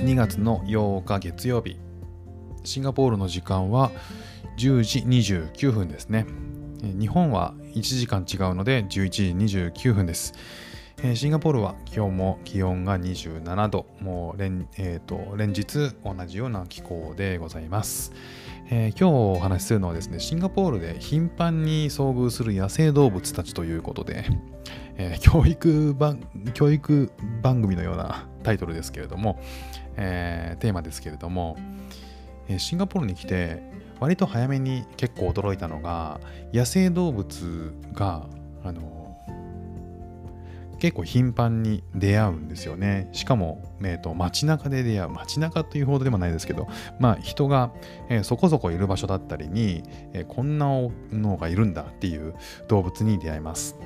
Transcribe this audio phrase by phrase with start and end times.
[0.00, 1.78] 2月の8日月曜日。
[2.64, 3.92] シンガポールの時間は
[4.56, 6.24] 10時29分ですね。
[6.80, 10.32] 日本は1時間違うので11時29分です。
[11.14, 13.86] シンガポールは今日も気温が27度。
[14.00, 18.12] もう連,、えーと、連日同じような気候でございます、
[18.70, 24.24] えー、今日お話しするのはですねシンガポールで頻繁に遭遇する野生動物たちということで、
[24.96, 27.10] えー、教育番教育
[27.42, 29.40] 番組のようなタイトルですけれども、
[29.96, 31.56] えー、テーマですけれども、
[32.48, 33.62] えシンガポールに来て
[34.00, 36.20] 割と早めに結構驚いたのが
[36.52, 38.26] 野生動物が
[38.64, 39.00] あの
[40.80, 43.10] 結構頻繁に出会うんですよね。
[43.12, 45.10] しかも、えーと、街中で出会う。
[45.10, 46.68] 街中というほどでもないですけど、
[46.98, 47.70] まあ人が、
[48.08, 49.82] えー、そこそこいる場所だったりに、
[50.14, 50.68] えー、こんな
[51.12, 52.34] のがいるんだっていう
[52.68, 53.76] 動物に出会います。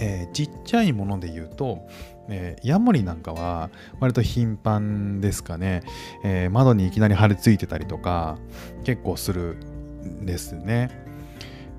[0.00, 1.86] えー、ちっちゃいもので言うと、
[2.30, 5.82] えー、ヤモリなんかは割と頻繁ですかね、
[6.24, 8.38] えー、窓にいきなり張り付いてたりとか
[8.84, 9.56] 結構する
[10.02, 10.90] んですね。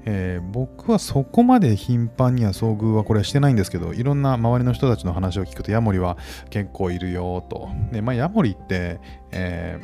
[0.03, 6.17] えー、僕はそこまで頻繁には遭遇はこれはしてないんですけどいろんな周りの人たちの話を聞くとヤモリは
[6.49, 7.69] 結構いるよと。
[7.91, 8.99] で、まあ、ヤモリって、
[9.31, 9.79] え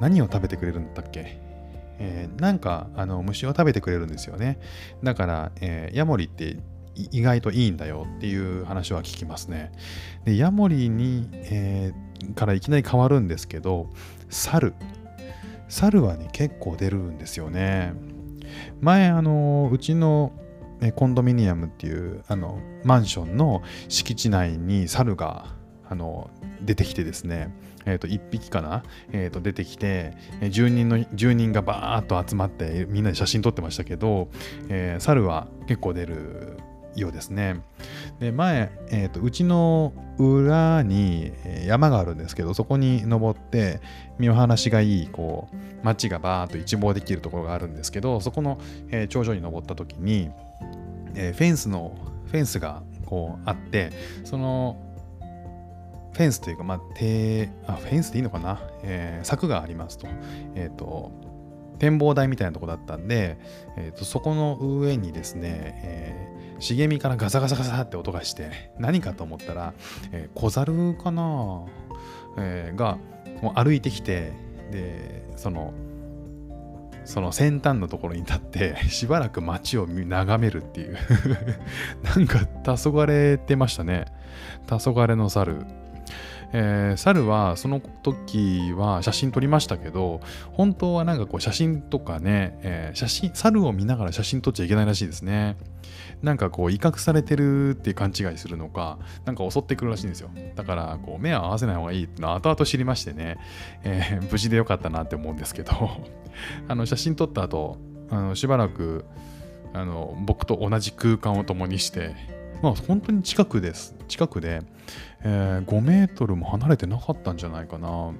[0.00, 1.38] 何を食べてくれるんだっけ？
[1.98, 4.58] えー、なんかあの虫を食べてくれるんですよね。
[5.04, 6.56] だから、えー、ヤモリって
[6.94, 9.72] 意外といいんだよっていう話は聞きますね。
[10.24, 13.88] で、ヤモリに、えー、からいきなり変わるんですけど、
[14.28, 14.74] 猿。
[15.68, 17.92] 猿はね、結構出るんですよね。
[18.80, 20.32] 前、あの、うちの
[20.94, 25.46] コンドミニアムっていうあのマンションの敷地内に猿が
[25.88, 26.30] あの
[26.62, 30.16] 出てきてですね、えー、と1匹かな、えー、と出てきて
[30.50, 34.30] 住人の住人がバーッと集まってみんなで写真撮ってましたけど、
[34.68, 36.58] えー、猿は結構出る
[37.02, 37.62] ようですね。
[38.18, 41.32] で前、えーと、うちの裏に
[41.66, 43.80] 山があるんですけどそこに登って
[44.18, 50.30] 見晴らしがいいこう街がバーッと一望できるところがあるんですけどそこの、えー、頂上に登った時に、
[51.14, 51.96] えー、フェンスの
[52.26, 53.90] フェンスがこうあって
[54.24, 54.76] その
[56.12, 60.06] フェンスというか、まあ、あフェンスでいいのかな、えー、柵がありますと。
[60.54, 61.12] えっ、ー、と
[61.80, 63.38] 展望台みたいなとこだったんで、
[63.76, 69.74] えーと、そこの上にですね、えー、茂みからガサガサガサって音がして何かと思ったら、
[70.12, 71.64] えー、小猿かな、
[72.38, 72.98] えー、が
[73.42, 74.32] もう歩いてきて
[74.70, 75.72] でその
[77.06, 80.96] その先端のところに立ってしばらく街を眺めるっていう。
[82.04, 84.04] なんか黄昏てましたね。
[84.68, 85.64] 黄昏の猿。
[86.52, 90.20] えー、猿はその時は写真撮りましたけど、
[90.52, 95.56] 本当はなんかこう写真とかね、えー、写真、猿を見ながら写真撮っちゃいけないらしいですね。
[96.22, 100.30] なんかこう威嚇されてるって勘違いするのか、なんか襲ってくるらしいんですよ。
[100.54, 103.38] だからこう目を合わせない方がいいってのは後々知りましてね、
[103.84, 105.72] えー、無事でよかったなって思うんですけど、
[106.68, 107.78] あの写真撮った後、
[108.10, 109.04] あのしばらく
[109.72, 112.14] あの僕と同じ空間を共にして、
[112.62, 113.94] まあ本当に近くです。
[114.08, 114.62] 近くで、
[115.22, 118.12] えー、5メートルも離れてなかったんじゃないかな。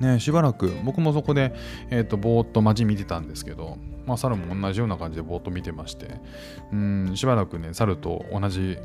[0.00, 1.54] ね、しばらく僕もそこで、
[1.90, 6.20] えーと、ぼーっと街見てたんですけど、まあ、猿も同じような感じでぼーっと見てまして
[6.72, 8.76] うんしばらくね猿と同じ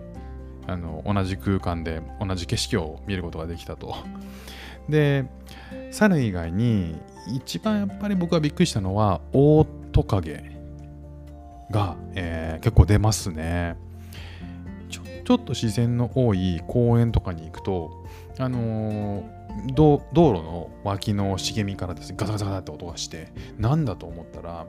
[0.67, 3.95] あの同じ空間で同じ景色を見ることができたと
[4.87, 5.25] で
[5.91, 6.95] 猿以外に
[7.35, 10.57] 一番やっぱり僕がびっくりしたのはオオトカゲ
[11.71, 13.75] が、えー、結構出ますね
[15.31, 18.03] ちょっと自然の多い公園とかに行くと、
[18.37, 24.67] あのー、道路の脇の茂みからですね、ガサガサガサって音がして、なんだと思ったら、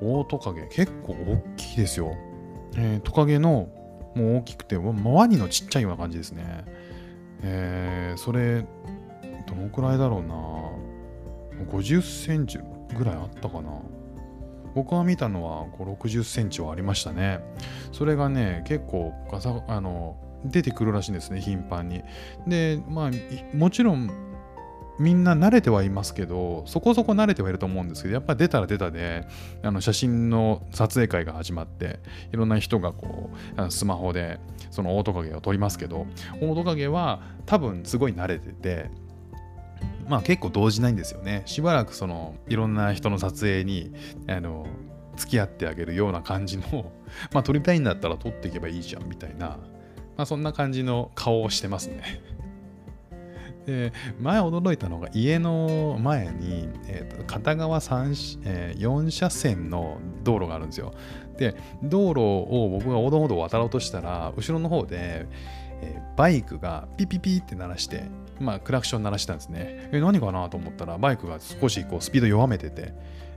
[0.00, 2.14] オオトカゲ、結構大きいですよ。
[2.76, 3.68] えー、トカゲの
[4.14, 6.64] もう大きくて、ワニのちっちゃいような感じですね。
[7.42, 8.64] えー、それ、
[9.48, 10.36] どのくらいだろうな。
[11.72, 12.60] 50センチ
[12.96, 13.72] ぐらいあったかな。
[14.74, 17.40] 僕が見たのは5 60センチはありましたね。
[17.92, 22.02] それがね、結構ガサあの出てくるらしいんですね、頻繁に。
[22.46, 24.10] で、まあ、もちろん、
[24.98, 29.26] みんな慣れてはいますけど、そこそこ慣れてはいると思うんですけど、やっぱ出たら出たで、
[29.62, 31.98] あの写真の撮影会が始まって、
[32.32, 34.38] いろんな人がこう、スマホで
[34.70, 36.06] そのオオトカゲを撮りますけど、
[36.40, 38.90] オオトカゲは多分すごい慣れてて、
[40.08, 41.42] まあ結構動じないんですよね。
[41.46, 43.92] しばらくそのいろんな人の撮影に
[44.28, 44.66] あの
[45.16, 46.92] 付き合ってあげるような感じの、
[47.32, 49.58] まあ撮りたいんだったら撮っていけばいいじゃんみたいな、
[50.16, 52.02] まあそんな感じの顔をしてますね。
[53.66, 60.92] で前驚いたのが家の前に、えー、片側3、えー、4車線の道路があるんですよ。
[61.38, 65.26] で道路を僕が横断歩道を渡ろうとしたら後ろの方で、
[65.80, 68.04] えー、バイクがピピピって鳴らして
[68.40, 69.88] まあ、クラクション鳴らしたんですね。
[69.92, 72.92] え、何かなと思ったら、バイクが少しこうスピード弱めてて、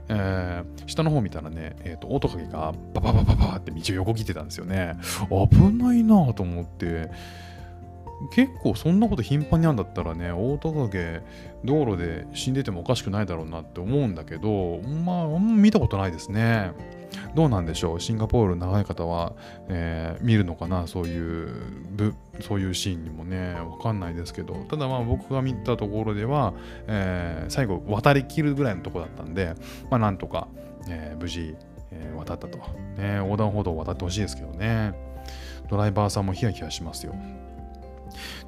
[0.08, 4.96] えー、下の方見たらね、えーと、オート影がバババババって道を横切ってたんですよね。
[5.30, 7.10] 危ないなと思って、
[8.30, 11.22] 結構そんなこと頻繁にあんだったらね、オート影
[11.64, 16.72] 道路で死んでてもおかしくないだろうなって思うんだけど、まあ、あんま見たことないですね。
[17.34, 18.00] どうなんでしょう？
[18.00, 19.32] シンガポール長い方は、
[19.68, 20.86] えー、見るのかな？
[20.86, 21.48] そういう
[22.40, 24.54] そういうシーンにもねわかんないですけど。
[24.68, 26.54] ただまあ僕が見たところでは、
[26.86, 29.54] えー、最後渡りきるぐらいのとこだったんで
[29.90, 30.48] まあなんとか、
[30.88, 31.56] えー、無事、
[31.92, 32.58] え渡ったと、
[32.98, 34.92] ね、横断歩道を渡ってほしいですけどね。
[35.70, 37.14] ドライバーさんもヒヤヒヤしますよ。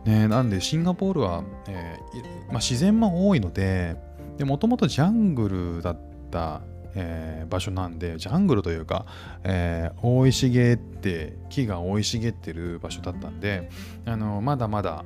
[0.05, 3.97] ね、なんでシンガポールは、えーまあ、自然も多いので
[4.41, 6.63] もともとジャングルだった
[6.95, 9.07] えー、場所なんでジャングルというか、
[9.45, 13.71] えー、生い茂って木が生い茂ってる場所だったんで
[14.07, 15.05] あのまだまだ、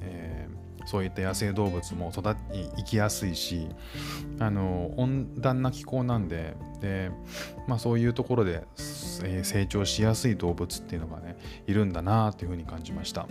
[0.00, 0.48] え、
[0.86, 3.68] そういった野生動物も育ち生きやすいし
[4.38, 7.10] あの温暖な気候なんでで、
[7.66, 8.64] まあ、そういうところで、
[9.24, 11.36] え成長しやすい動物っていうのがね
[11.66, 13.26] いるんだなっていうふうに感じました。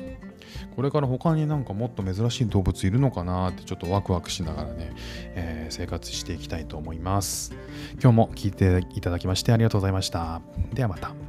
[0.76, 4.94] これから他になんかもっと珍しい動物いるのかなってちょっとワクワクしながらね、
[5.36, 7.54] えー、生活していきたいと思います。
[8.02, 10.42] 今日も聞いていただきましてありがとうございました。
[10.74, 11.27] ではまた。